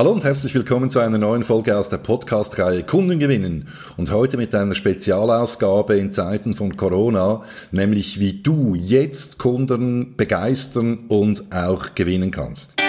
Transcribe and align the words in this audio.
Hallo 0.00 0.12
und 0.12 0.24
herzlich 0.24 0.54
willkommen 0.54 0.90
zu 0.90 0.98
einer 0.98 1.18
neuen 1.18 1.44
Folge 1.44 1.76
aus 1.76 1.90
der 1.90 1.98
Podcast-Reihe 1.98 2.84
Kunden 2.84 3.18
gewinnen 3.18 3.68
und 3.98 4.10
heute 4.10 4.38
mit 4.38 4.54
einer 4.54 4.74
Spezialausgabe 4.74 5.94
in 5.98 6.14
Zeiten 6.14 6.54
von 6.54 6.74
Corona, 6.74 7.42
nämlich 7.70 8.18
wie 8.18 8.40
du 8.40 8.74
jetzt 8.74 9.36
Kunden 9.36 10.16
begeistern 10.16 11.00
und 11.08 11.52
auch 11.52 11.94
gewinnen 11.94 12.30
kannst. 12.30 12.80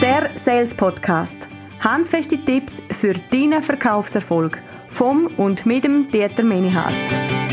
Der 0.00 0.30
Sales 0.42 0.72
Podcast. 0.72 1.36
Handfeste 1.80 2.42
Tipps 2.42 2.82
für 2.92 3.12
deinen 3.30 3.62
Verkaufserfolg 3.62 4.58
vom 4.88 5.26
und 5.36 5.66
mit 5.66 5.84
dem 5.84 6.10
Dieter 6.10 6.42
Menihardt. 6.44 7.51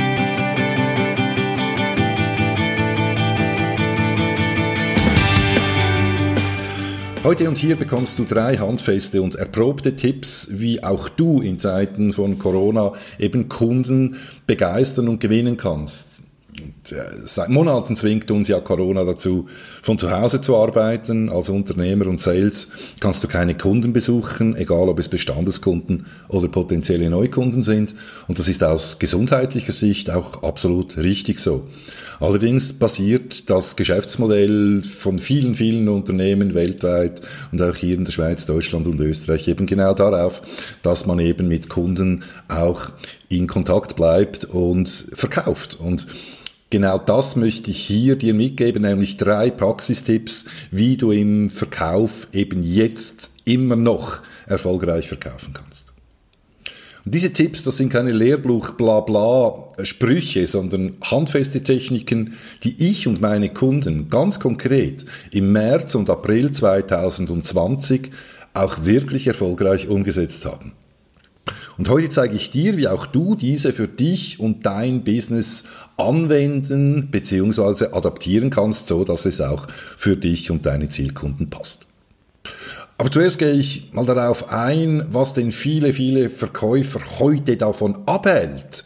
Heute 7.22 7.50
und 7.50 7.58
hier 7.58 7.76
bekommst 7.76 8.18
du 8.18 8.23
drei 8.23 8.55
handfeste 8.55 9.22
und 9.22 9.36
erprobte 9.36 9.98
Tipps, 9.98 10.48
wie 10.52 10.82
auch 10.82 11.09
du 11.09 11.42
in 11.42 11.59
Zeiten 11.59 12.14
von 12.14 12.40
Corona 12.40 12.94
eben 13.20 13.50
Kunden 13.50 14.16
begeistern 14.48 15.09
und 15.09 15.20
gewinnen 15.20 15.58
kannst. 15.58 16.22
Seit 17.23 17.49
Monaten 17.49 17.95
zwingt 17.95 18.31
uns 18.31 18.48
ja 18.48 18.59
Corona 18.59 19.03
dazu, 19.03 19.47
von 19.81 19.97
zu 19.97 20.11
Hause 20.11 20.41
zu 20.41 20.55
arbeiten. 20.55 21.30
Als 21.30 21.49
Unternehmer 21.49 22.07
und 22.07 22.20
Sales 22.20 22.67
kannst 22.99 23.23
du 23.23 23.27
keine 23.27 23.55
Kunden 23.55 23.93
besuchen, 23.93 24.55
egal 24.55 24.89
ob 24.89 24.99
es 24.99 25.09
Bestandeskunden 25.09 26.05
oder 26.27 26.47
potenzielle 26.47 27.09
Neukunden 27.09 27.63
sind. 27.63 27.95
Und 28.27 28.39
das 28.39 28.47
ist 28.47 28.63
aus 28.63 28.99
gesundheitlicher 28.99 29.73
Sicht 29.73 30.09
auch 30.09 30.44
absolut 30.44 30.97
richtig 30.97 31.39
so. 31.39 31.67
Allerdings 32.20 32.73
basiert 32.73 33.49
das 33.49 33.77
Geschäftsmodell 33.77 34.83
von 34.83 35.19
vielen, 35.19 35.55
vielen 35.55 35.88
Unternehmen 35.88 36.53
weltweit 36.53 37.21
und 37.52 37.61
auch 37.61 37.75
hier 37.75 37.95
in 37.95 38.03
der 38.03 38.11
Schweiz, 38.11 38.45
Deutschland 38.45 38.88
und 38.88 38.99
Österreich 38.99 39.47
eben 39.47 39.66
genau 39.66 39.94
darauf, 39.94 40.42
dass 40.81 41.05
man 41.05 41.19
eben 41.19 41.47
mit 41.47 41.69
Kunden 41.69 42.23
auch 42.49 42.92
in 43.30 43.47
Kontakt 43.47 43.95
bleibt 43.95 44.44
und 44.45 44.89
verkauft. 45.14 45.77
Und 45.80 46.08
Genau 46.72 47.00
das 47.00 47.36
möchte 47.36 47.72
ich 47.72 47.80
hier 47.80 48.16
dir 48.16 48.36
mitgeben, 48.36 48.84
nämlich 48.84 49.17
drei 49.17 49.50
Praxistipps, 49.50 50.45
wie 50.70 50.98
du 50.98 51.11
im 51.11 51.50
Verkauf 51.50 52.28
eben 52.31 52.61
jetzt 52.61 53.31
immer 53.44 53.76
noch 53.76 54.22
erfolgreich 54.45 55.08
verkaufen 55.08 55.53
kannst. 55.53 55.94
Und 57.06 57.16
diese 57.16 57.34
Tipps, 57.34 57.64
das 57.64 57.78
sind 57.78 57.89
keine 57.89 58.11
Lehrbuch 58.11 58.73
bla 58.73 59.00
bla 59.00 59.70
Sprüche, 59.81 60.45
sondern 60.45 60.94
handfeste 61.02 61.64
Techniken, 61.64 62.36
die 62.64 62.88
ich 62.88 63.08
und 63.08 63.20
meine 63.20 63.50
Kunden 63.50 64.11
ganz 64.11 64.39
konkret 64.39 65.06
im 65.31 65.52
März 65.52 65.95
und 65.95 66.08
April 66.08 66.52
2020 66.52 68.11
auch 68.54 68.86
wirklich 68.86 69.26
erfolgreich 69.26 69.88
umgesetzt 69.88 70.45
haben. 70.45 70.73
Und 71.80 71.88
heute 71.88 72.09
zeige 72.09 72.35
ich 72.35 72.49
dir, 72.49 72.75
wie 72.75 72.89
auch 72.89 73.05
du 73.05 73.35
diese 73.35 73.72
für 73.72 73.88
dich 73.88 74.41
und 74.41 74.66
dein 74.66 75.05
Business 75.05 75.63
anwenden 75.95 77.08
bzw. 77.09 77.94
adaptieren 77.94 78.49
kannst, 78.49 78.88
so 78.88 79.05
dass 79.05 79.25
es 79.25 79.39
auch 79.39 79.66
für 79.95 80.17
dich 80.17 80.52
und 80.52 80.66
deine 80.66 80.89
Zielkunden 80.89 81.49
passt. 81.49 81.88
Aber 82.97 83.09
zuerst 83.09 83.39
gehe 83.39 83.53
ich 83.53 83.94
mal 83.94 84.05
darauf 84.05 84.52
ein, 84.52 85.05
was 85.09 85.33
denn 85.33 85.53
viele, 85.53 85.94
viele 85.94 86.30
Verkäufer 86.30 86.99
heute 87.19 87.55
davon 87.55 87.97
abhält, 88.08 88.83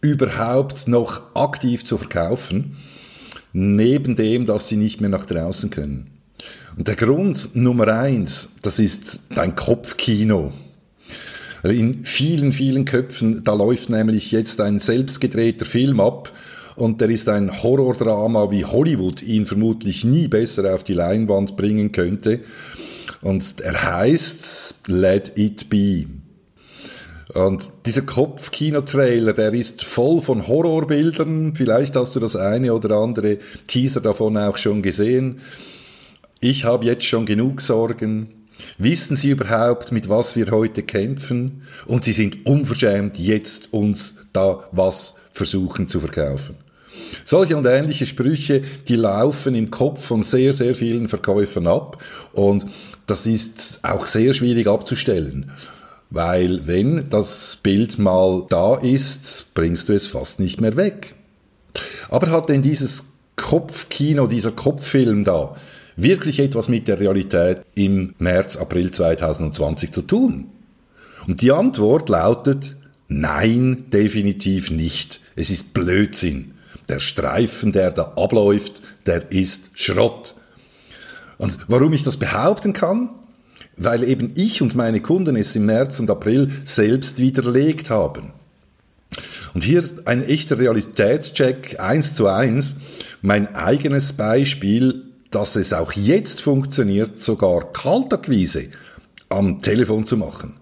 überhaupt 0.00 0.86
noch 0.86 1.34
aktiv 1.34 1.84
zu 1.84 1.98
verkaufen, 1.98 2.76
neben 3.52 4.14
dem, 4.14 4.46
dass 4.46 4.68
sie 4.68 4.76
nicht 4.76 5.00
mehr 5.00 5.10
nach 5.10 5.24
draußen 5.24 5.70
können. 5.70 6.12
Und 6.78 6.86
der 6.86 6.94
Grund 6.94 7.56
Nummer 7.56 7.88
eins, 7.88 8.50
das 8.62 8.78
ist 8.78 9.22
dein 9.34 9.56
Kopfkino. 9.56 10.52
In 11.62 12.04
vielen, 12.04 12.52
vielen 12.52 12.84
Köpfen, 12.84 13.44
da 13.44 13.54
läuft 13.54 13.88
nämlich 13.88 14.32
jetzt 14.32 14.60
ein 14.60 14.80
selbstgedrehter 14.80 15.64
Film 15.64 16.00
ab 16.00 16.32
und 16.74 17.00
der 17.00 17.08
ist 17.08 17.28
ein 17.28 17.62
Horrordrama, 17.62 18.50
wie 18.50 18.64
Hollywood 18.64 19.22
ihn 19.22 19.46
vermutlich 19.46 20.04
nie 20.04 20.26
besser 20.26 20.74
auf 20.74 20.82
die 20.82 20.94
Leinwand 20.94 21.56
bringen 21.56 21.92
könnte. 21.92 22.40
Und 23.20 23.60
er 23.60 23.98
heißt 23.98 24.74
Let 24.88 25.32
It 25.36 25.70
Be. 25.70 26.06
Und 27.34 27.70
dieser 27.86 28.02
Kopfkino-Trailer, 28.02 29.32
der 29.32 29.54
ist 29.54 29.84
voll 29.84 30.20
von 30.20 30.48
Horrorbildern. 30.48 31.54
Vielleicht 31.54 31.94
hast 31.94 32.16
du 32.16 32.20
das 32.20 32.34
eine 32.34 32.74
oder 32.74 32.96
andere 32.96 33.38
Teaser 33.68 34.00
davon 34.00 34.36
auch 34.36 34.58
schon 34.58 34.82
gesehen. 34.82 35.40
Ich 36.40 36.64
habe 36.64 36.84
jetzt 36.86 37.04
schon 37.04 37.24
genug 37.24 37.60
Sorgen. 37.60 38.41
Wissen 38.78 39.16
Sie 39.16 39.30
überhaupt, 39.30 39.92
mit 39.92 40.08
was 40.08 40.36
wir 40.36 40.50
heute 40.50 40.82
kämpfen? 40.82 41.62
Und 41.86 42.04
Sie 42.04 42.12
sind 42.12 42.46
unverschämt, 42.46 43.18
jetzt 43.18 43.72
uns 43.72 44.14
da 44.32 44.64
was 44.72 45.14
versuchen 45.32 45.88
zu 45.88 46.00
verkaufen. 46.00 46.56
Solche 47.24 47.56
und 47.56 47.66
ähnliche 47.66 48.06
Sprüche, 48.06 48.62
die 48.88 48.96
laufen 48.96 49.54
im 49.54 49.70
Kopf 49.70 50.04
von 50.04 50.22
sehr, 50.22 50.52
sehr 50.52 50.74
vielen 50.74 51.08
Verkäufern 51.08 51.66
ab 51.66 52.02
und 52.32 52.66
das 53.06 53.26
ist 53.26 53.80
auch 53.82 54.06
sehr 54.06 54.34
schwierig 54.34 54.66
abzustellen. 54.66 55.50
Weil 56.10 56.66
wenn 56.66 57.08
das 57.08 57.58
Bild 57.62 57.98
mal 57.98 58.44
da 58.48 58.76
ist, 58.76 59.54
bringst 59.54 59.88
du 59.88 59.94
es 59.94 60.06
fast 60.06 60.40
nicht 60.40 60.60
mehr 60.60 60.76
weg. 60.76 61.14
Aber 62.10 62.30
hat 62.30 62.50
denn 62.50 62.60
dieses 62.60 63.04
Kopfkino, 63.36 64.26
dieser 64.26 64.52
Kopffilm 64.52 65.24
da, 65.24 65.56
wirklich 65.96 66.38
etwas 66.38 66.68
mit 66.68 66.88
der 66.88 67.00
Realität 67.00 67.62
im 67.74 68.14
März, 68.18 68.56
April 68.56 68.90
2020 68.90 69.92
zu 69.92 70.02
tun? 70.02 70.46
Und 71.26 71.40
die 71.40 71.52
Antwort 71.52 72.08
lautet, 72.08 72.76
nein, 73.08 73.84
definitiv 73.92 74.70
nicht. 74.70 75.20
Es 75.36 75.50
ist 75.50 75.72
Blödsinn. 75.72 76.54
Der 76.88 76.98
Streifen, 76.98 77.72
der 77.72 77.90
da 77.90 78.14
abläuft, 78.16 78.82
der 79.06 79.30
ist 79.30 79.70
Schrott. 79.74 80.34
Und 81.38 81.58
warum 81.68 81.92
ich 81.92 82.04
das 82.04 82.16
behaupten 82.16 82.72
kann? 82.72 83.10
Weil 83.76 84.04
eben 84.04 84.32
ich 84.34 84.62
und 84.62 84.74
meine 84.74 85.00
Kunden 85.00 85.36
es 85.36 85.56
im 85.56 85.66
März 85.66 86.00
und 86.00 86.10
April 86.10 86.50
selbst 86.64 87.18
widerlegt 87.18 87.90
haben. 87.90 88.32
Und 89.54 89.64
hier 89.64 89.82
ein 90.04 90.24
echter 90.24 90.58
Realitätscheck 90.58 91.78
eins 91.80 92.14
zu 92.14 92.26
eins. 92.26 92.76
Mein 93.20 93.54
eigenes 93.54 94.12
Beispiel 94.12 95.11
dass 95.34 95.56
es 95.56 95.72
auch 95.72 95.92
jetzt 95.92 96.40
funktioniert, 96.40 97.20
sogar 97.20 97.72
Kaltakquise 97.72 98.68
am 99.28 99.62
Telefon 99.62 100.06
zu 100.06 100.16
machen. 100.16 100.56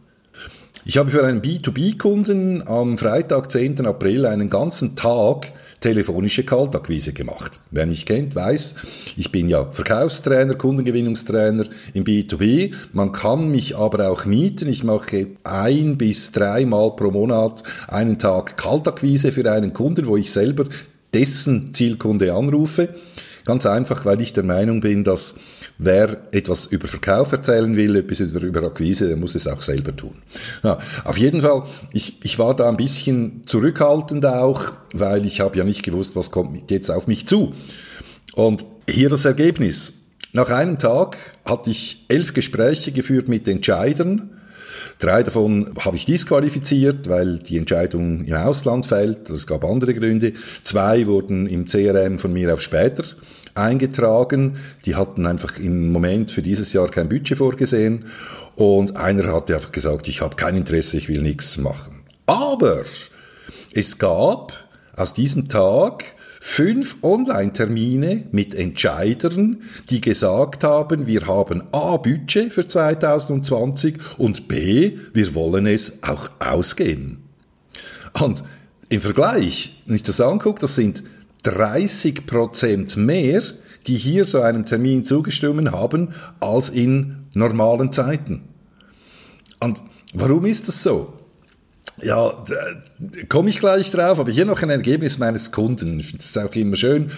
Ich 0.85 0.97
habe 0.97 1.11
für 1.11 1.25
einen 1.25 1.43
B2B-Kunden 1.43 2.67
am 2.67 2.97
Freitag, 2.97 3.53
10. 3.53 3.85
April, 3.85 4.25
einen 4.27 4.49
ganzen 4.49 4.97
Tag 4.97 5.53
telefonische 5.81 6.45
Kaltakquise 6.45 7.13
gemacht. 7.13 7.61
Wer 7.71 7.87
mich 7.87 8.07
kennt, 8.07 8.35
weiß, 8.35 8.77
ich 9.17 9.33
bin 9.33 9.49
ja 9.49 9.71
Verkaufstrainer, 9.73 10.55
Kundengewinnungstrainer 10.55 11.65
im 11.95 12.05
B2B. 12.05 12.75
Man 12.93 13.13
kann 13.13 13.51
mich 13.51 13.77
aber 13.77 14.11
auch 14.11 14.25
mieten. 14.25 14.69
Ich 14.69 14.85
mache 14.85 15.27
ein 15.45 15.97
bis 15.97 16.33
dreimal 16.33 16.97
pro 16.97 17.11
Monat 17.11 17.63
einen 17.89 18.19
Tag 18.19 18.57
Kaltakquise 18.57 19.33
für 19.33 19.51
einen 19.51 19.73
Kunden, 19.73 20.07
wo 20.07 20.17
ich 20.17 20.31
selber 20.31 20.67
dessen 21.13 21.75
Zielkunde 21.75 22.33
anrufe. 22.35 22.91
Ganz 23.45 23.67
einfach, 23.67 24.05
weil 24.05 24.21
ich 24.21 24.33
der 24.33 24.45
Meinung 24.45 24.81
bin, 24.81 25.05
dass 25.05 25.35
wer 25.79 26.19
etwas 26.33 26.67
über 26.67 26.87
Verkauf 26.87 27.33
erzählen 27.33 27.75
will, 27.77 27.97
etwas 27.97 28.21
über, 28.21 28.63
Akquise, 28.63 29.09
der 29.09 29.17
muss 29.17 29.35
es 29.35 29.47
auch 29.47 29.63
selber 29.63 29.95
tun. 29.97 30.15
Ja, 30.63 30.79
auf 31.05 31.17
jeden 31.17 31.41
Fall, 31.41 31.65
ich, 31.93 32.19
ich 32.23 32.39
war 32.39 32.55
da 32.55 32.69
ein 32.69 32.77
bisschen 32.77 33.43
zurückhaltend 33.47 34.27
auch, 34.27 34.73
weil 34.93 35.25
ich 35.27 35.41
habe 35.41 35.57
ja 35.59 35.65
nicht 35.65 35.83
gewusst, 35.83 36.17
was 36.17 36.31
kommt 36.31 36.71
jetzt 36.71 36.91
auf 36.91 37.07
mich 37.07 37.27
zu. 37.27 37.53
Und 38.35 38.65
hier 38.89 39.09
das 39.09 39.25
Ergebnis. 39.25 39.95
Nach 40.33 40.51
einem 40.51 40.79
Tag 40.79 41.17
hatte 41.45 41.71
ich 41.71 42.05
elf 42.09 42.35
Gespräche 42.35 42.93
geführt 42.93 43.29
mit 43.29 43.49
Entscheidern, 43.49 44.40
Drei 44.99 45.23
davon 45.23 45.73
habe 45.79 45.97
ich 45.97 46.05
disqualifiziert, 46.05 47.09
weil 47.09 47.39
die 47.39 47.57
Entscheidung 47.57 48.25
im 48.25 48.35
Ausland 48.35 48.87
fällt. 48.87 49.31
Es 49.31 49.47
gab 49.47 49.65
andere 49.65 49.95
Gründe. 49.95 50.33
Zwei 50.63 51.07
wurden 51.07 51.47
im 51.47 51.67
CRM 51.67 52.19
von 52.19 52.33
mir 52.33 52.53
auf 52.55 52.63
später 52.63 53.05
eingetragen. 53.55 54.57
Die 54.87 54.95
hatten 54.95 55.27
einfach 55.27 55.59
im 55.59 55.93
Moment 55.93 56.31
für 56.31 56.43
dieses 56.43 56.73
Jahr 56.73 56.89
kein 56.89 57.09
Budget 57.09 57.39
vorgesehen. 57.39 58.07
Und 58.57 58.97
einer 58.97 59.33
hatte 59.33 59.55
einfach 59.55 59.73
gesagt, 59.73 60.09
ich 60.09 60.21
habe 60.21 60.37
kein 60.37 60.57
Interesse, 60.57 60.97
ich 60.97 61.09
will 61.09 61.23
nichts 61.23 61.57
machen. 61.57 62.03
Aber 62.27 62.83
es 63.73 63.99
gab 63.99 64.53
aus 64.97 65.15
diesem 65.15 65.49
Tag 65.49 66.05
fünf 66.43 66.97
Online-Termine 67.03 68.25
mit 68.33 68.55
Entscheidern, 68.55 69.63
die 69.91 70.01
gesagt 70.01 70.65
haben, 70.65 71.07
wir 71.07 71.27
haben 71.27 71.63
A 71.71 71.99
Budget 71.99 72.53
für 72.53 72.67
2020 72.67 73.99
und 74.17 74.49
B, 74.49 74.97
wir 75.13 75.35
wollen 75.35 75.67
es 75.67 75.93
auch 76.03 76.31
ausgeben. 76.41 77.23
Und 78.15 78.43
im 78.89 79.03
Vergleich, 79.03 79.83
wenn 79.87 79.97
ich 79.97 80.03
das 80.03 80.21
angucke, 80.21 80.61
das 80.61 80.75
sind 80.75 81.05
30 81.43 82.27
Prozent 82.27 82.97
mehr, 82.97 83.43
die 83.87 83.97
hier 83.97 84.25
so 84.25 84.41
einem 84.41 84.65
Termin 84.65 85.05
zugestimmt 85.05 85.71
haben, 85.71 86.15
als 86.41 86.71
in 86.71 87.27
normalen 87.35 87.93
Zeiten. 87.93 88.43
Und 89.61 89.83
warum 90.15 90.47
ist 90.47 90.69
das 90.69 90.83
so? 90.83 91.13
Ja, 92.03 92.33
komme 93.29 93.51
ich 93.51 93.61
gleich 93.61 93.91
drauf, 93.91 94.19
aber 94.19 94.31
hier 94.31 94.45
noch 94.45 94.63
ein 94.63 94.71
Ergebnis 94.71 95.19
meines 95.19 95.53
Kunden. 95.53 95.99
Ich 96.01 96.07
finde 96.07 96.25
es 96.25 96.37
auch 96.39 96.55
immer 96.55 96.77
schön. 96.77 97.11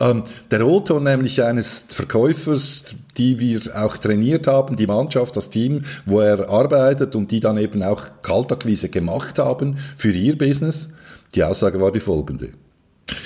Ähm, 0.00 0.24
der 0.50 0.66
Otto, 0.66 0.98
nämlich 0.98 1.42
eines 1.42 1.84
Verkäufers, 1.88 2.86
die 3.16 3.38
wir 3.38 3.60
auch 3.76 3.96
trainiert 3.96 4.46
haben, 4.46 4.76
die 4.76 4.86
Mannschaft, 4.86 5.36
das 5.36 5.50
Team, 5.50 5.82
wo 6.04 6.20
er 6.20 6.48
arbeitet 6.48 7.14
und 7.14 7.30
die 7.30 7.40
dann 7.40 7.58
eben 7.58 7.82
auch 7.82 8.02
Kaltakquise 8.22 8.88
gemacht 8.88 9.38
haben 9.38 9.78
für 9.96 10.10
ihr 10.10 10.36
Business. 10.36 10.90
Die 11.34 11.44
Aussage 11.44 11.80
war 11.80 11.92
die 11.92 12.00
folgende. 12.00 12.50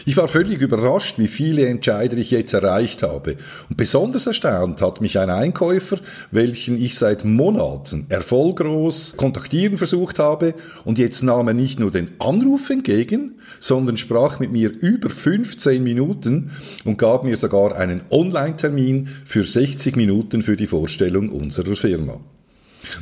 Ich 0.06 0.16
war 0.16 0.26
völlig 0.26 0.60
überrascht, 0.60 1.18
wie 1.18 1.28
viele 1.28 1.66
Entscheider 1.66 2.16
ich 2.16 2.30
jetzt 2.32 2.52
erreicht 2.52 3.02
habe. 3.02 3.36
Und 3.68 3.76
besonders 3.76 4.26
erstaunt 4.26 4.82
hat 4.82 5.00
mich 5.00 5.18
ein 5.18 5.30
Einkäufer, 5.30 5.98
welchen 6.32 6.82
ich 6.82 6.98
seit 6.98 7.24
Monaten 7.24 8.06
erfolglos 8.08 9.14
kontaktieren 9.16 9.78
versucht 9.78 10.18
habe, 10.18 10.54
und 10.84 10.98
jetzt 10.98 11.22
nahm 11.22 11.48
er 11.48 11.54
nicht 11.54 11.78
nur 11.78 11.92
den 11.92 12.08
Anruf 12.18 12.70
entgegen, 12.70 13.36
sondern 13.60 13.96
sprach 13.96 14.40
mit 14.40 14.50
mir 14.50 14.70
über 14.70 15.10
15 15.10 15.82
Minuten 15.82 16.50
und 16.84 16.98
gab 16.98 17.22
mir 17.22 17.36
sogar 17.36 17.76
einen 17.76 18.02
Online-Termin 18.10 19.08
für 19.24 19.44
60 19.44 19.94
Minuten 19.94 20.42
für 20.42 20.56
die 20.56 20.66
Vorstellung 20.66 21.28
unserer 21.28 21.76
Firma. 21.76 22.20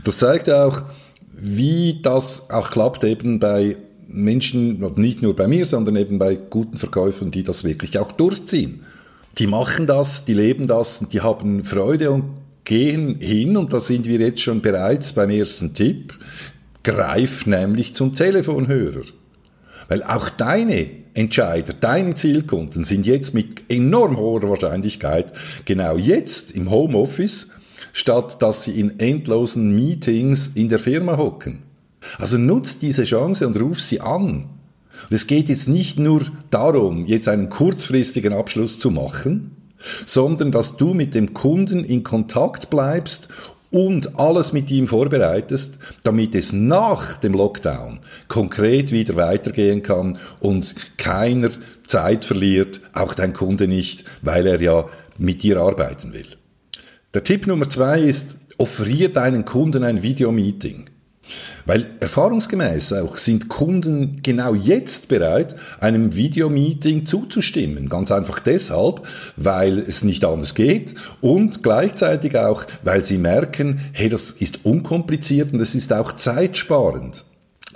Das 0.04 0.18
zeigt 0.18 0.50
auch, 0.50 0.82
wie 1.32 2.00
das 2.02 2.50
auch 2.50 2.70
klappt 2.70 3.04
eben 3.04 3.38
bei 3.38 3.76
Menschen, 4.16 4.80
nicht 4.96 5.22
nur 5.22 5.36
bei 5.36 5.46
mir, 5.46 5.66
sondern 5.66 5.96
eben 5.96 6.18
bei 6.18 6.36
guten 6.36 6.76
Verkäufern, 6.76 7.30
die 7.30 7.42
das 7.42 7.64
wirklich 7.64 7.98
auch 7.98 8.12
durchziehen. 8.12 8.80
Die 9.38 9.46
machen 9.46 9.86
das, 9.86 10.24
die 10.24 10.34
leben 10.34 10.66
das, 10.66 11.04
die 11.12 11.20
haben 11.20 11.62
Freude 11.64 12.10
und 12.10 12.24
gehen 12.64 13.20
hin, 13.20 13.56
und 13.56 13.72
da 13.72 13.80
sind 13.80 14.06
wir 14.06 14.18
jetzt 14.18 14.40
schon 14.40 14.60
bereits 14.60 15.12
beim 15.12 15.30
ersten 15.30 15.74
Tipp, 15.74 16.18
greif 16.82 17.46
nämlich 17.46 17.94
zum 17.94 18.14
Telefonhörer. 18.14 19.02
Weil 19.88 20.02
auch 20.02 20.28
deine 20.28 20.88
Entscheider, 21.14 21.72
deine 21.72 22.14
Zielkunden 22.14 22.84
sind 22.84 23.06
jetzt 23.06 23.34
mit 23.34 23.70
enorm 23.70 24.16
hoher 24.16 24.48
Wahrscheinlichkeit 24.48 25.32
genau 25.64 25.96
jetzt 25.96 26.52
im 26.52 26.70
Homeoffice, 26.70 27.50
statt 27.92 28.42
dass 28.42 28.64
sie 28.64 28.78
in 28.78 28.98
endlosen 28.98 29.74
Meetings 29.74 30.48
in 30.54 30.68
der 30.68 30.78
Firma 30.78 31.16
hocken. 31.16 31.65
Also 32.18 32.38
nutzt 32.38 32.82
diese 32.82 33.04
Chance 33.04 33.46
und 33.46 33.60
ruf 33.60 33.80
sie 33.80 34.00
an. 34.00 34.46
Und 35.08 35.14
es 35.14 35.26
geht 35.26 35.48
jetzt 35.48 35.68
nicht 35.68 35.98
nur 35.98 36.22
darum, 36.50 37.06
jetzt 37.06 37.28
einen 37.28 37.48
kurzfristigen 37.48 38.32
Abschluss 38.32 38.78
zu 38.78 38.90
machen, 38.90 39.56
sondern 40.04 40.52
dass 40.52 40.76
du 40.76 40.94
mit 40.94 41.14
dem 41.14 41.34
Kunden 41.34 41.84
in 41.84 42.02
Kontakt 42.02 42.70
bleibst 42.70 43.28
und 43.70 44.18
alles 44.18 44.52
mit 44.52 44.70
ihm 44.70 44.86
vorbereitest, 44.86 45.78
damit 46.02 46.34
es 46.34 46.52
nach 46.52 47.18
dem 47.18 47.34
Lockdown 47.34 48.00
konkret 48.28 48.90
wieder 48.90 49.16
weitergehen 49.16 49.82
kann 49.82 50.18
und 50.40 50.74
keiner 50.96 51.50
Zeit 51.86 52.24
verliert, 52.24 52.80
auch 52.94 53.14
dein 53.14 53.32
Kunde 53.32 53.68
nicht, 53.68 54.04
weil 54.22 54.46
er 54.46 54.60
ja 54.60 54.86
mit 55.18 55.42
dir 55.42 55.60
arbeiten 55.60 56.12
will. 56.12 56.26
Der 57.14 57.24
Tipp 57.24 57.46
Nummer 57.46 57.68
zwei 57.68 58.00
ist, 58.00 58.38
offerier 58.58 59.12
deinen 59.12 59.44
Kunden 59.44 59.84
ein 59.84 60.02
Videomeeting. 60.02 60.90
Weil 61.64 61.90
erfahrungsgemäß 62.00 62.92
auch 62.94 63.16
sind 63.16 63.48
Kunden 63.48 64.20
genau 64.22 64.54
jetzt 64.54 65.08
bereit, 65.08 65.56
einem 65.80 66.14
Videomeeting 66.14 67.06
zuzustimmen. 67.06 67.88
Ganz 67.88 68.12
einfach 68.12 68.38
deshalb, 68.38 69.02
weil 69.36 69.78
es 69.78 70.04
nicht 70.04 70.24
anders 70.24 70.54
geht 70.54 70.94
und 71.20 71.62
gleichzeitig 71.62 72.36
auch, 72.38 72.64
weil 72.84 73.02
sie 73.04 73.18
merken, 73.18 73.80
hey, 73.92 74.08
das 74.08 74.30
ist 74.30 74.64
unkompliziert 74.64 75.52
und 75.52 75.60
es 75.60 75.74
ist 75.74 75.92
auch 75.92 76.12
zeitsparend. 76.12 77.24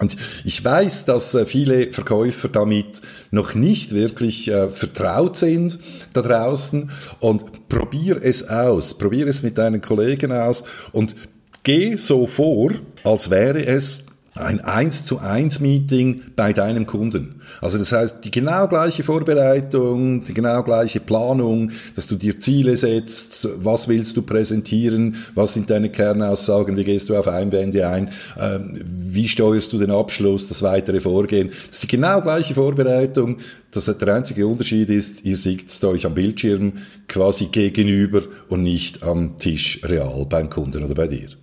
Und 0.01 0.17
ich 0.45 0.65
weiß, 0.65 1.05
dass 1.05 1.35
äh, 1.35 1.45
viele 1.45 1.93
Verkäufer 1.93 2.49
damit 2.49 3.03
noch 3.31 3.55
nicht 3.55 3.93
wirklich 3.93 4.49
äh, 4.49 4.71
vertraut 4.71 5.37
sind 5.37 5.79
da 6.15 6.23
draußen 6.23 6.91
und 7.21 7.69
probier 7.69 8.19
es 8.23 8.49
aus, 8.49 8.97
probier 8.97 9.27
es 9.27 9.43
mit 9.43 9.59
deinen 9.59 9.83
Kollegen 9.83 10.33
aus 10.33 10.65
und 10.93 11.15
Geh 11.63 11.97
so 11.97 12.27
vor, 12.27 12.71
als 13.05 13.29
wäre 13.29 13.67
es 13.67 14.05
ein 14.35 14.61
1 14.61 15.05
zu 15.05 15.19
1 15.19 15.61
Meeting 15.61 16.23
bei 16.37 16.53
deinem 16.55 16.87
Kunden. 16.87 17.43
Also 17.61 17.77
das 17.77 17.93
heißt, 17.93 18.25
die 18.25 18.31
genau 18.31 18.67
gleiche 18.69 19.03
Vorbereitung, 19.03 20.25
die 20.25 20.33
genau 20.33 20.63
gleiche 20.63 21.01
Planung, 21.01 21.73
dass 21.97 22.07
du 22.07 22.17
dir 22.17 22.41
Ziele 22.41 22.77
setzt, 22.77 23.47
was 23.57 23.89
willst 23.89 24.17
du 24.17 24.23
präsentieren, 24.23 25.17
was 25.35 25.53
sind 25.53 25.69
deine 25.69 25.91
Kernaussagen, 25.91 26.79
wie 26.79 26.85
gehst 26.85 27.09
du 27.11 27.17
auf 27.17 27.29
Einwände 27.29 27.87
ein, 27.89 28.11
ähm, 28.39 28.81
wie 28.87 29.29
steuerst 29.29 29.73
du 29.73 29.79
den 29.79 29.91
Abschluss, 29.91 30.49
das 30.49 30.63
weitere 30.63 31.01
Vorgehen. 31.01 31.51
Das 31.67 31.77
ist 31.77 31.83
die 31.83 31.89
genau 31.89 32.23
gleiche 32.23 32.55
Vorbereitung. 32.55 33.39
Das, 33.73 33.85
der 33.85 34.15
einzige 34.15 34.47
Unterschied 34.47 34.89
ist, 34.89 35.27
ihr 35.27 35.37
sitzt 35.37 35.85
euch 35.85 36.07
am 36.07 36.15
Bildschirm 36.15 36.73
quasi 37.07 37.47
gegenüber 37.47 38.23
und 38.49 38.63
nicht 38.63 39.03
am 39.03 39.39
Tisch 39.39 39.81
real 39.85 40.25
beim 40.27 40.49
Kunden 40.49 40.83
oder 40.85 40.95
bei 40.95 41.09
dir. 41.09 41.40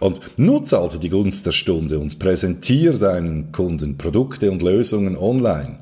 Und 0.00 0.20
nutze 0.36 0.78
also 0.78 0.98
die 0.98 1.08
Gunst 1.08 1.46
der 1.46 1.52
Stunde 1.52 1.98
und 1.98 2.18
präsentiere 2.18 2.98
deinen 2.98 3.52
Kunden 3.52 3.98
Produkte 3.98 4.50
und 4.50 4.62
Lösungen 4.62 5.16
online. 5.16 5.78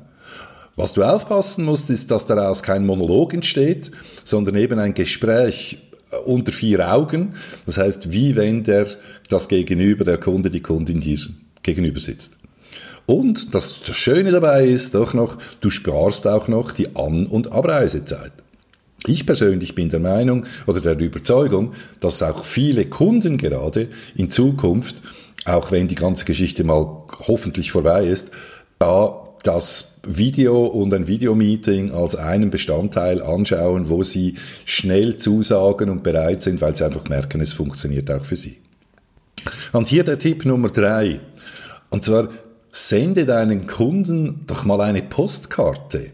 Was 0.75 0.93
du 0.93 1.03
aufpassen 1.03 1.65
musst, 1.65 1.89
ist, 1.89 2.11
dass 2.11 2.27
daraus 2.27 2.63
kein 2.63 2.85
Monolog 2.85 3.33
entsteht, 3.33 3.91
sondern 4.23 4.55
eben 4.55 4.79
ein 4.79 4.93
Gespräch 4.93 5.77
äh, 6.11 6.15
unter 6.17 6.51
vier 6.51 6.91
Augen. 6.91 7.33
Das 7.65 7.77
heißt, 7.77 8.11
wie 8.11 8.35
wenn 8.35 8.63
der, 8.63 8.87
das 9.29 9.47
Gegenüber, 9.47 10.05
der 10.05 10.17
Kunde, 10.17 10.49
die 10.49 10.61
Kundin 10.61 11.01
dir 11.01 11.19
gegenüber 11.61 11.99
sitzt. 11.99 12.37
Und 13.05 13.53
das 13.53 13.81
Schöne 13.83 14.31
dabei 14.31 14.65
ist 14.65 14.95
auch 14.95 15.13
noch, 15.13 15.37
du 15.59 15.69
sparst 15.69 16.27
auch 16.27 16.47
noch 16.47 16.71
die 16.71 16.95
An- 16.95 17.27
und 17.27 17.51
Abreisezeit. 17.51 18.31
Ich 19.07 19.25
persönlich 19.25 19.73
bin 19.73 19.89
der 19.89 19.99
Meinung 19.99 20.45
oder 20.67 20.79
der 20.79 20.99
Überzeugung, 20.99 21.73
dass 21.99 22.21
auch 22.21 22.45
viele 22.45 22.85
Kunden 22.85 23.37
gerade 23.37 23.87
in 24.15 24.29
Zukunft, 24.29 25.01
auch 25.45 25.71
wenn 25.71 25.87
die 25.87 25.95
ganze 25.95 26.25
Geschichte 26.25 26.63
mal 26.63 27.03
hoffentlich 27.27 27.71
vorbei 27.71 28.05
ist, 28.05 28.29
da 28.77 29.21
das 29.43 29.87
Video 30.03 30.65
und 30.65 30.93
ein 30.93 31.07
Videomeeting 31.07 31.91
als 31.91 32.15
einen 32.15 32.51
Bestandteil 32.51 33.21
anschauen, 33.21 33.89
wo 33.89 34.03
sie 34.03 34.35
schnell 34.65 35.17
zusagen 35.17 35.89
und 35.89 36.03
bereit 36.03 36.41
sind, 36.41 36.61
weil 36.61 36.75
sie 36.75 36.85
einfach 36.85 37.07
merken, 37.09 37.41
es 37.41 37.53
funktioniert 37.53 38.09
auch 38.11 38.25
für 38.25 38.35
sie. 38.35 38.57
Und 39.71 39.87
hier 39.87 40.03
der 40.03 40.19
Tipp 40.19 40.45
Nummer 40.45 40.69
drei. 40.69 41.19
Und 41.89 42.03
zwar, 42.03 42.29
sende 42.69 43.25
deinen 43.25 43.67
Kunden 43.67 44.45
doch 44.47 44.63
mal 44.63 44.81
eine 44.81 45.01
Postkarte. 45.01 46.11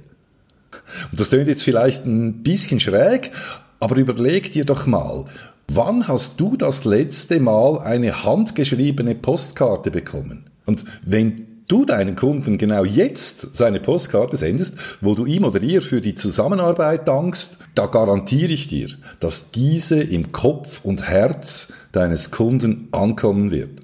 Und 1.12 1.20
das 1.20 1.30
klingt 1.30 1.48
jetzt 1.48 1.64
vielleicht 1.64 2.06
ein 2.06 2.44
bisschen 2.44 2.80
schräg, 2.80 3.32
aber 3.80 3.96
überleg 3.98 4.52
dir 4.52 4.66
doch 4.66 4.86
mal, 4.86 5.26
wann 5.68 6.08
hast 6.08 6.40
du 6.40 6.58
das 6.58 6.86
letzte 6.86 7.40
Mal 7.40 7.80
eine 7.80 8.24
handgeschriebene 8.24 9.16
Postkarte 9.16 9.92
bekommen? 9.92 10.50
Und 10.66 10.86
wenn 11.04 11.48
du 11.68 11.86
deinen 11.86 12.16
Kunden 12.16 12.58
genau 12.58 12.86
jetzt 12.86 13.56
seine 13.56 13.80
Postkarte 13.80 14.38
sendest, 14.38 14.76
wo 15.02 15.16
du 15.16 15.26
ihm 15.26 15.44
oder 15.44 15.62
ihr 15.62 15.82
für 15.82 16.02
die 16.02 16.16
Zusammenarbeit 16.16 17.08
dankst, 17.08 17.58
da 17.76 17.88
garantiere 17.88 18.54
ich 18.54 18.68
dir, 18.68 18.90
dass 19.20 19.52
diese 19.52 20.02
im 20.02 20.32
Kopf 20.32 20.82
und 20.84 21.08
Herz 21.08 21.74
deines 21.92 22.32
Kunden 22.32 22.88
ankommen 22.92 23.52
wird. 23.52 23.82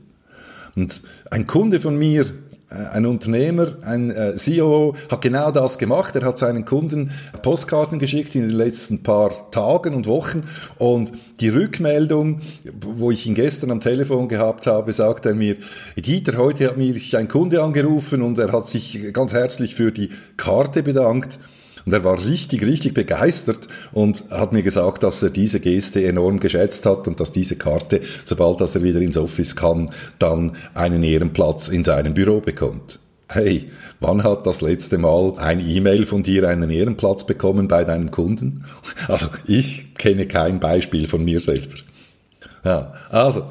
Und 0.76 1.02
ein 1.30 1.46
Kunde 1.46 1.80
von 1.80 1.98
mir, 1.98 2.26
ein 2.92 3.06
Unternehmer, 3.06 3.68
ein 3.84 4.10
äh, 4.10 4.36
CEO 4.36 4.96
hat 5.10 5.22
genau 5.22 5.52
das 5.52 5.78
gemacht. 5.78 6.16
Er 6.16 6.26
hat 6.26 6.38
seinen 6.38 6.66
Kunden 6.66 7.12
Postkarten 7.42 8.00
geschickt 8.00 8.36
in 8.36 8.42
den 8.42 8.52
letzten 8.52 9.04
paar 9.04 9.52
Tagen 9.52 9.94
und 9.94 10.08
Wochen 10.08 10.44
und 10.78 11.12
die 11.40 11.50
Rückmeldung, 11.50 12.42
wo 12.80 13.12
ich 13.12 13.28
ihn 13.28 13.36
gestern 13.36 13.72
am 13.72 13.80
Telefon 13.80 14.28
gehabt 14.28 14.66
habe, 14.68 14.94
sagt 14.94 15.26
er 15.26 15.36
mir, 15.36 15.58
Dieter, 15.96 16.38
heute 16.38 16.68
hat 16.68 16.78
mich 16.78 17.16
ein 17.16 17.28
Kunde 17.28 17.62
angerufen 17.62 18.22
und 18.22 18.40
er 18.40 18.52
hat 18.52 18.68
sich 18.68 19.14
ganz 19.14 19.34
herzlich 19.34 19.76
für 19.76 19.92
die 19.92 20.10
Karte 20.38 20.84
bedankt. 20.84 21.40
Und 21.86 21.94
er 21.94 22.04
war 22.04 22.18
richtig, 22.18 22.66
richtig 22.66 22.94
begeistert 22.94 23.68
und 23.92 24.24
hat 24.30 24.54
mir 24.54 24.64
gesagt, 24.64 25.04
dass 25.04 25.22
er 25.22 25.30
diese 25.30 25.60
Geste 25.60 26.04
enorm 26.04 26.40
geschätzt 26.40 26.86
hat 26.86 27.08
und 27.08 27.20
dass 27.20 27.32
diese 27.32 27.56
Karte, 27.56 28.02
sobald 28.26 28.62
dass 28.62 28.76
er 28.76 28.84
wieder 28.84 29.02
ins 29.02 29.18
Office 29.18 29.56
kann, 29.56 29.90
dann 30.20 30.54
einen 30.74 31.04
Ehrenplatz 31.04 31.68
in 31.68 31.84
seinem 31.84 32.14
Büro 32.14 32.40
bekommt. 32.40 33.00
Hey, 33.30 33.72
wann 34.00 34.24
hat 34.24 34.46
das 34.46 34.62
letzte 34.62 34.98
Mal 34.98 35.34
ein 35.38 35.60
E-Mail 35.60 36.06
von 36.06 36.24
dir 36.24 36.48
einen 36.48 36.70
Ehrenplatz 36.70 37.26
bekommen 37.26 37.68
bei 37.68 37.84
deinem 37.84 38.12
Kunden? 38.12 38.66
Also 39.08 39.28
ich 39.48 39.96
kenne 39.96 40.28
kein 40.28 40.60
Beispiel 40.60 41.08
von 41.08 41.26
mir 41.26 41.40
selber. 41.40 41.76
Ja, 42.64 42.94
also 43.10 43.46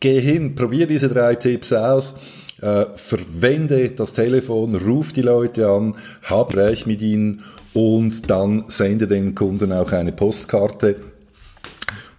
geh 0.00 0.20
hin, 0.20 0.54
probier 0.54 0.86
diese 0.86 1.08
drei 1.08 1.34
Tipps 1.34 1.72
aus. 1.72 2.14
Äh, 2.60 2.86
verwende 2.96 3.90
das 3.90 4.14
Telefon, 4.14 4.74
ruf 4.76 5.12
die 5.12 5.22
Leute 5.22 5.68
an, 5.68 5.94
hab 6.22 6.56
Recht 6.56 6.86
mit 6.86 7.02
ihnen 7.02 7.42
und 7.74 8.30
dann 8.30 8.64
sende 8.68 9.06
den 9.06 9.34
Kunden 9.34 9.72
auch 9.72 9.92
eine 9.92 10.12
Postkarte 10.12 10.96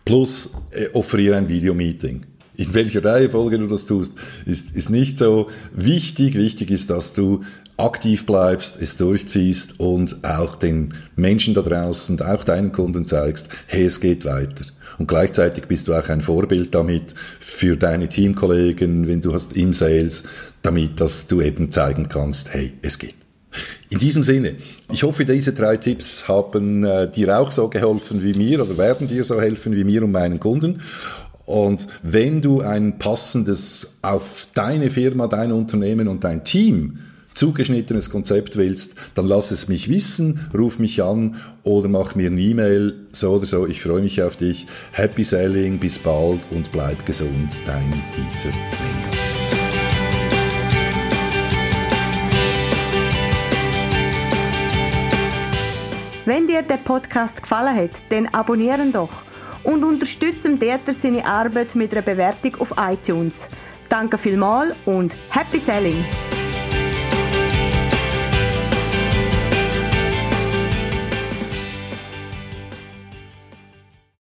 plus 0.06 0.52
äh, 0.72 0.90
offeriere 0.94 1.38
ein 1.38 1.48
Videomeeting. 1.48 2.26
In 2.56 2.74
welcher 2.74 3.04
Reihenfolge 3.04 3.60
du 3.60 3.68
das 3.68 3.86
tust, 3.86 4.14
ist, 4.46 4.76
ist 4.76 4.90
nicht 4.90 5.20
so 5.20 5.50
wichtig. 5.74 6.36
Wichtig 6.36 6.72
ist, 6.72 6.90
dass 6.90 7.14
du 7.14 7.42
aktiv 7.78 8.26
bleibst, 8.26 8.82
es 8.82 8.98
durchziehst 8.98 9.80
und 9.80 10.24
auch 10.26 10.56
den 10.56 10.96
Menschen 11.16 11.54
da 11.54 11.62
draußen, 11.62 12.20
auch 12.22 12.44
deinen 12.44 12.72
Kunden 12.72 13.06
zeigst, 13.06 13.50
hey, 13.68 13.86
es 13.86 14.00
geht 14.00 14.26
weiter. 14.26 14.66
Und 14.98 15.08
gleichzeitig 15.08 15.66
bist 15.66 15.88
du 15.88 15.94
auch 15.94 16.10
ein 16.10 16.22
Vorbild 16.22 16.74
damit 16.74 17.14
für 17.40 17.78
deine 17.78 18.10
Teamkollegen, 18.10 19.08
wenn 19.08 19.22
du 19.22 19.34
hast 19.34 19.56
im 19.56 19.74
Sales, 19.74 20.24
damit, 20.64 21.00
dass 21.00 21.28
du 21.28 21.42
eben 21.42 21.72
zeigen 21.72 22.10
kannst, 22.10 22.54
hey, 22.54 22.74
es 22.82 22.98
geht. 22.98 23.16
In 23.90 24.00
diesem 24.00 24.24
Sinne, 24.24 24.56
ich 24.92 25.04
hoffe, 25.04 25.24
diese 25.24 25.54
drei 25.54 25.78
Tipps 25.78 26.28
haben 26.28 26.84
äh, 26.84 27.10
dir 27.10 27.40
auch 27.40 27.52
so 27.52 27.70
geholfen 27.70 28.24
wie 28.24 28.34
mir 28.34 28.62
oder 28.62 28.78
werden 28.78 29.08
dir 29.08 29.24
so 29.24 29.40
helfen 29.40 29.76
wie 29.76 29.84
mir 29.84 30.04
und 30.04 30.12
meinen 30.12 30.40
Kunden. 30.40 30.82
Und 31.46 31.88
wenn 32.04 32.42
du 32.42 32.62
ein 32.62 33.00
passendes 33.00 33.94
auf 34.02 34.50
deine 34.54 34.90
Firma, 34.90 35.28
dein 35.28 35.54
Unternehmen 35.54 36.10
und 36.10 36.26
dein 36.26 36.44
Team 36.44 37.00
zugeschnittenes 37.38 38.10
Konzept 38.10 38.58
willst, 38.58 38.96
dann 39.14 39.28
lass 39.28 39.52
es 39.52 39.68
mich 39.68 39.90
wissen, 39.90 40.50
ruf 40.54 40.80
mich 40.80 41.02
an 41.04 41.36
oder 41.64 41.88
mach 41.88 42.16
mir 42.16 42.28
eine 42.28 42.42
E-Mail, 42.42 42.96
so 43.12 43.34
oder 43.34 43.46
so. 43.46 43.68
Ich 43.68 43.82
freue 43.82 44.02
mich 44.02 44.22
auf 44.22 44.36
dich. 44.36 44.66
Happy 44.92 45.24
Selling, 45.24 45.78
bis 45.78 46.00
bald 46.00 46.40
und 46.52 46.72
bleib 46.72 47.06
gesund, 47.06 47.52
dein 47.66 47.94
Dieter 48.16 48.50
Menger. 48.50 49.18
Wenn 56.26 56.46
dir 56.48 56.62
der 56.62 56.78
Podcast 56.78 57.42
gefallen 57.42 57.76
hat, 57.76 57.92
dann 58.10 58.28
abonnieren 58.28 58.92
doch 58.92 59.12
und 59.64 59.84
unterstützen 59.84 60.60
Dieter 60.60 60.94
seine 60.94 61.26
Arbeit 61.26 61.76
mit 61.76 61.94
einer 61.94 62.02
Bewertung 62.02 62.56
auf 62.56 62.74
iTunes. 62.78 63.48
Danke 63.88 64.18
vielmals 64.18 64.76
und 64.86 65.16
Happy 65.30 65.60
Selling! 65.60 66.04